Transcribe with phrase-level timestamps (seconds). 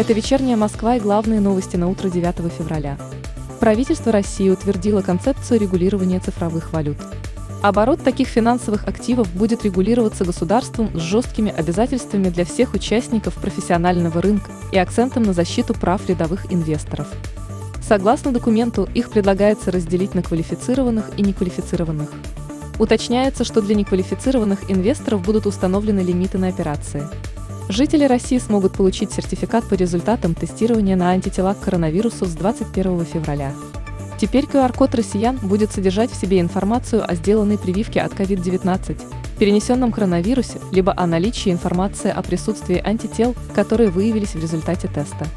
[0.00, 2.96] Это вечерняя Москва и главные новости на утро 9 февраля.
[3.60, 6.96] Правительство России утвердило концепцию регулирования цифровых валют.
[7.60, 14.50] Оборот таких финансовых активов будет регулироваться государством с жесткими обязательствами для всех участников профессионального рынка
[14.72, 17.06] и акцентом на защиту прав рядовых инвесторов.
[17.86, 22.08] Согласно документу, их предлагается разделить на квалифицированных и неквалифицированных.
[22.78, 27.06] Уточняется, что для неквалифицированных инвесторов будут установлены лимиты на операции.
[27.70, 33.52] Жители России смогут получить сертификат по результатам тестирования на антитела к коронавирусу с 21 февраля.
[34.20, 39.00] Теперь QR-код россиян будет содержать в себе информацию о сделанной прививке от COVID-19,
[39.38, 45.28] перенесенном коронавирусе, либо о наличии информации о присутствии антител, которые выявились в результате теста.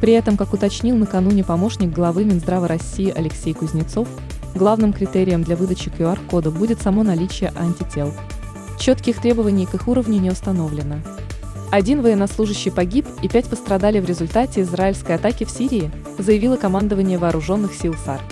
[0.00, 4.08] При этом, как уточнил накануне помощник главы Минздрава России Алексей Кузнецов,
[4.54, 8.14] главным критерием для выдачи QR-кода будет само наличие антител.
[8.80, 11.02] Четких требований к их уровню не установлено.
[11.76, 17.74] Один военнослужащий погиб и пять пострадали в результате израильской атаки в Сирии, заявило командование вооруженных
[17.74, 18.22] сил САР.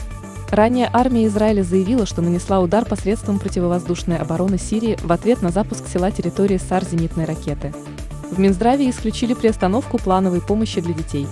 [0.51, 5.87] Ранее армия Израиля заявила, что нанесла удар посредством противовоздушной обороны Сирии в ответ на запуск
[5.89, 7.75] села территории САР зенитной ракеты.
[8.31, 11.27] В Минздраве исключили приостановку плановой помощи для детей.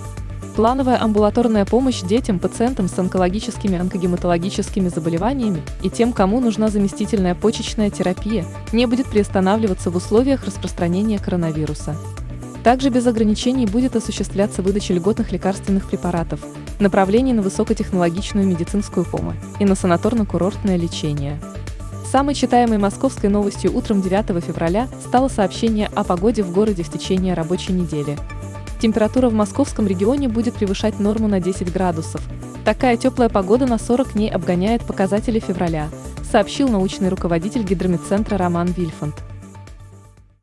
[0.55, 7.89] Плановая амбулаторная помощь детям, пациентам с онкологическими онкогематологическими заболеваниями и тем, кому нужна заместительная почечная
[7.89, 11.95] терапия, не будет приостанавливаться в условиях распространения коронавируса.
[12.63, 16.39] Также без ограничений будет осуществляться выдача льготных лекарственных препаратов,
[16.79, 21.41] направлений на высокотехнологичную медицинскую помощь и на санаторно-курортное лечение.
[22.11, 27.33] Самой читаемой московской новостью утром 9 февраля стало сообщение о погоде в городе в течение
[27.33, 28.19] рабочей недели–
[28.83, 32.19] Температура в московском регионе будет превышать норму на 10 градусов.
[32.65, 35.87] Такая теплая погода на 40 дней обгоняет показатели февраля,
[36.29, 39.15] сообщил научный руководитель гидромедцентра Роман Вильфанд.